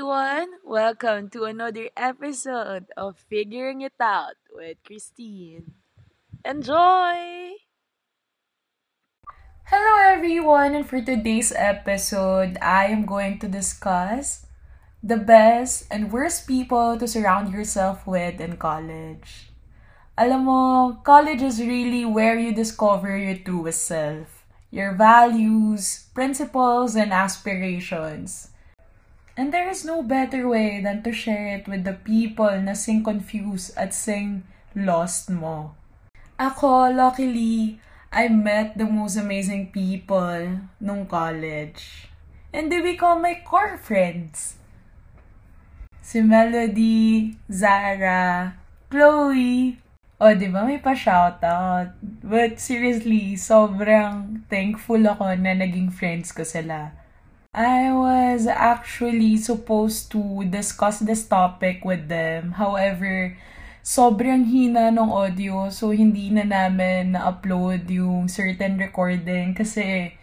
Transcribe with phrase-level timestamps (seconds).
[0.00, 5.76] Welcome to another episode of Figuring It Out with Christine.
[6.40, 7.52] Enjoy!
[9.68, 14.46] Hello everyone, and for today's episode, I am going to discuss
[15.02, 19.52] the best and worst people to surround yourself with in college.
[20.16, 27.12] Alam mo, college is really where you discover your truest self, your values, principles, and
[27.12, 28.49] aspirations.
[29.36, 33.02] And there is no better way than to share it with the people na sing
[33.02, 34.42] confused at sing
[34.74, 35.74] lost mo.
[36.40, 37.78] Ako, luckily,
[38.10, 42.10] I met the most amazing people nung college.
[42.50, 44.58] And they become my core friends.
[46.02, 48.58] Si Melody, Zara,
[48.90, 49.78] Chloe.
[50.18, 50.66] O, di ba?
[50.66, 51.94] May pa-shoutout.
[52.02, 56.99] But seriously, sobrang thankful ako na naging friends ko sila.
[57.50, 62.54] I was actually supposed to discuss this topic with them.
[62.54, 63.34] However,
[63.82, 70.14] sobrang hina ng audio so hindi na namin na-upload yung certain recording kasi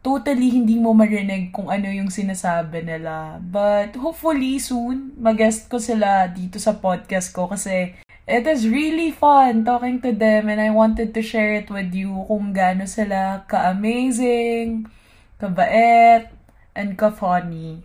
[0.00, 3.36] totally hindi mo marinig kung ano yung sinasabi nila.
[3.44, 7.92] But hopefully soon, mag-guest ko sila dito sa podcast ko kasi
[8.24, 12.24] it is really fun talking to them and I wanted to share it with you
[12.24, 14.88] kung gaano sila ka-amazing,
[15.36, 16.41] kabait,
[16.74, 17.84] and ka-funny.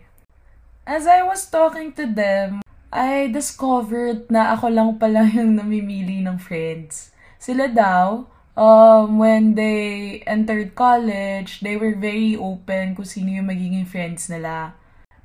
[0.88, 6.40] As I was talking to them, I discovered na ako lang pala yung namimili ng
[6.40, 7.12] friends.
[7.38, 13.86] Sila daw, um, when they entered college, they were very open kung sino yung magiging
[13.86, 14.74] friends nila.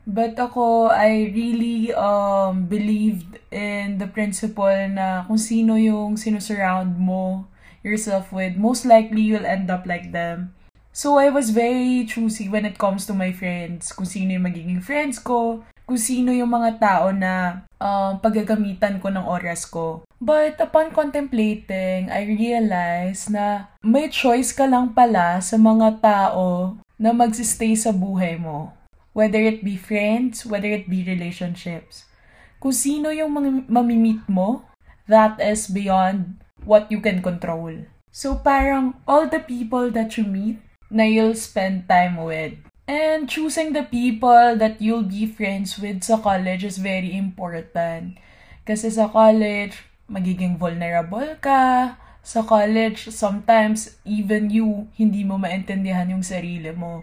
[0.03, 7.47] But ako, I really um, believed in the principle na kung sino yung sinusurround mo
[7.87, 10.55] yourself with, most likely you'll end up like them.
[10.93, 13.97] So, I was very choosy when it comes to my friends.
[13.97, 19.09] Kung sino yung magiging friends ko, kung sino yung mga tao na um, paggagamitan ko
[19.09, 20.05] ng oras ko.
[20.21, 27.11] But upon contemplating, I realized na may choice ka lang pala sa mga tao na
[27.11, 28.77] magsistay sa buhay mo.
[29.17, 32.05] Whether it be friends, whether it be relationships.
[32.63, 34.63] Kung sino yung mam- mamimit mo,
[35.11, 37.75] that is beyond what you can control.
[38.15, 42.61] So parang all the people that you meet, na you'll spend time with.
[42.85, 48.21] And choosing the people that you'll be friends with sa college is very important.
[48.69, 49.81] Kasi sa college,
[50.13, 51.97] magiging vulnerable ka.
[52.21, 57.03] Sa college, sometimes even you, hindi mo maintindihan yung sarili mo.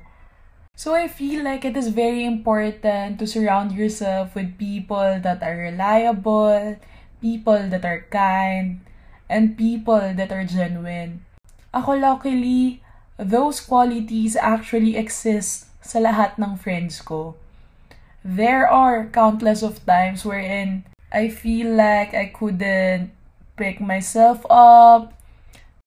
[0.80, 5.58] So I feel like it is very important to surround yourself with people that are
[5.58, 6.80] reliable,
[7.20, 8.80] people that are kind,
[9.28, 11.28] and people that are genuine.
[11.76, 12.80] Ako luckily,
[13.20, 17.36] those qualities actually exist sa lahat ng friends ko.
[18.24, 23.12] There are countless of times wherein I feel like I couldn't
[23.60, 25.12] pick myself up,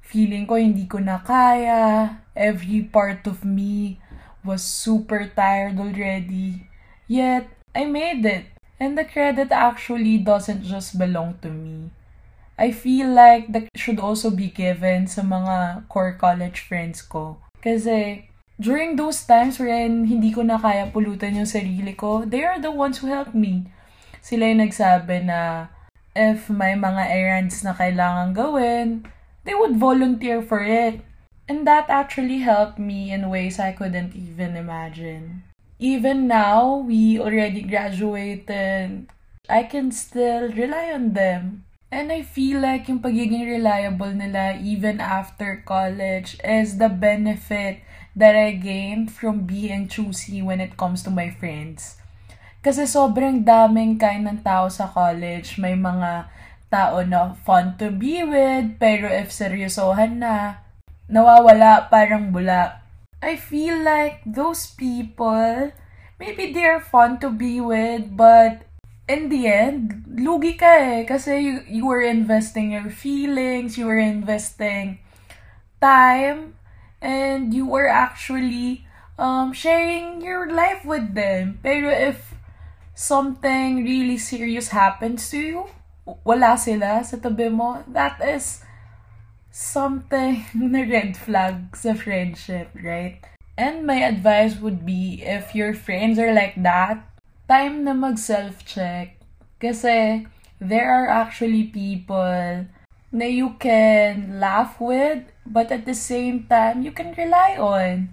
[0.05, 3.97] feeling ko hindi ko na kaya, every part of me
[4.45, 6.69] was super tired already.
[7.09, 8.53] Yet, I made it.
[8.77, 11.95] And the credit actually doesn't just belong to me.
[12.61, 17.41] I feel like that should also be given sa mga core college friends ko.
[17.65, 18.29] Kasi
[18.61, 22.71] during those times wherein hindi ko na kaya pulutan yung sarili ko, they are the
[22.71, 23.67] ones who helped me.
[24.23, 25.73] Sila yung nagsabi na
[26.13, 29.09] if may mga errands na kailangan gawin,
[29.49, 31.01] they would volunteer for it.
[31.51, 35.43] And that actually helped me in ways I couldn't even imagine.
[35.83, 39.11] Even now, we already graduated,
[39.51, 41.67] I can still rely on them.
[41.93, 47.85] And I feel like yung pagiging reliable nila even after college is the benefit
[48.17, 52.01] that I gained from being choosy when it comes to my friends.
[52.65, 55.61] Kasi sobrang daming kind ng tao sa college.
[55.61, 56.33] May mga
[56.73, 60.65] tao na fun to be with, pero if seryosohan na,
[61.13, 62.81] nawawala parang bula.
[63.21, 65.77] I feel like those people,
[66.17, 68.65] maybe they're fun to be with, but
[69.09, 71.05] in the end, lugi ka eh.
[71.05, 74.99] Kasi you, you were investing your feelings, you were investing
[75.81, 76.55] time,
[77.01, 78.87] and you were actually
[79.19, 81.59] um, sharing your life with them.
[81.63, 82.35] Pero if
[82.95, 85.61] something really serious happens to you,
[86.25, 88.63] wala sila sa tabi mo, that is
[89.51, 93.21] something na red flag sa friendship, right?
[93.59, 97.12] And my advice would be, if your friends are like that,
[97.53, 99.21] time na mag-self-check.
[99.61, 100.25] Kasi
[100.57, 102.65] there are actually people
[103.13, 108.09] na you can laugh with, but at the same time, you can rely on.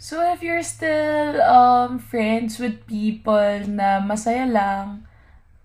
[0.00, 5.04] So if you're still um, friends with people na masaya lang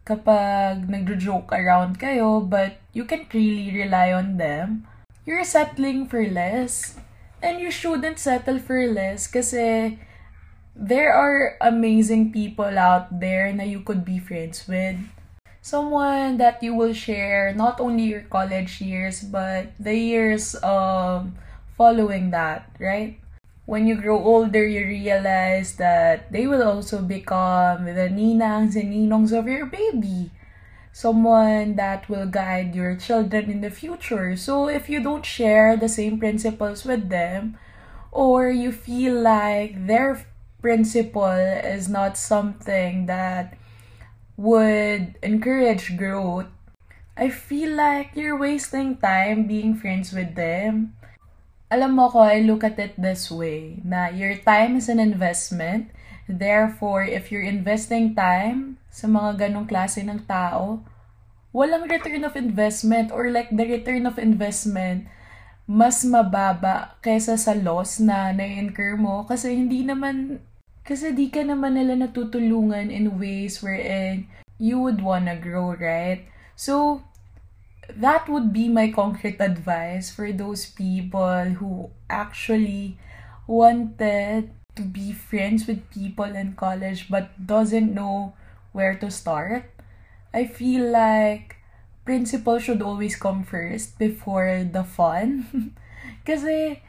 [0.03, 4.85] kapag nagjo-joke around kayo but you can't really rely on them,
[5.25, 6.99] you're settling for less.
[7.41, 9.97] And you shouldn't settle for less kasi
[10.77, 14.95] there are amazing people out there that you could be friends with.
[15.61, 21.35] Someone that you will share not only your college years but the years um
[21.75, 23.19] following that, right?
[23.65, 29.37] When you grow older, you realize that they will also become the ninangs and ninongs
[29.37, 30.31] of your baby.
[30.93, 34.37] Someone that will guide your children in the future.
[34.37, 37.57] So if you don't share the same principles with them,
[38.09, 40.25] or you feel like their
[40.61, 43.57] principle is not something that
[44.37, 46.47] would encourage growth,
[47.17, 50.93] I feel like you're wasting time being friends with them.
[51.73, 55.89] Alam mo ko, I look at it this way, na your time is an investment.
[56.29, 60.85] Therefore, if you're investing time sa mga ganong klase ng tao,
[61.51, 65.09] walang return of investment or like the return of investment
[65.67, 70.39] mas mababa kaysa sa loss na na-incur mo kasi hindi naman
[70.87, 74.23] kasi di ka naman nila natutulungan in ways wherein
[74.55, 76.23] you would wanna grow, right?
[76.55, 77.03] So,
[77.91, 82.95] that would be my concrete advice for those people who actually
[83.47, 88.31] wanted to be friends with people in college but doesn't know
[88.71, 89.67] where to start.
[90.33, 91.56] I feel like
[92.07, 95.43] principle should always come first before the fun.
[96.27, 96.79] kasi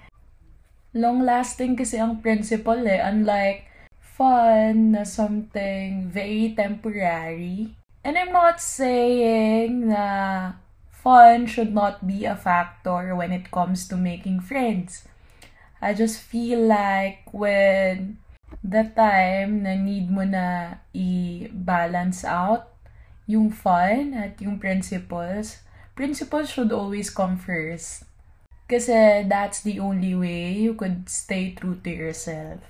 [0.94, 3.66] long lasting kasi ang principle eh unlike
[3.98, 7.74] fun na something very temporary.
[8.06, 10.54] And I'm not saying na
[10.94, 15.02] fun should not be a factor when it comes to making friends.
[15.82, 18.22] I just feel like when
[18.62, 22.77] the time na need mo na i-balance out
[23.28, 25.60] yung fun at yung principles,
[25.92, 28.08] principles should always come first.
[28.66, 32.64] Kasi that's the only way you could stay true to yourself.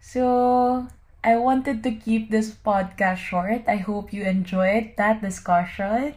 [0.00, 0.88] So,
[1.24, 3.68] I wanted to keep this podcast short.
[3.68, 6.16] I hope you enjoyed that discussion.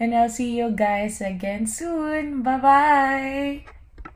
[0.00, 2.40] And I'll see you guys again soon.
[2.40, 3.71] Bye bye.